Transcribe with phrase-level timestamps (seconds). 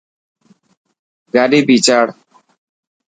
[1.33, 2.07] گاڏي ڀيچاڙ.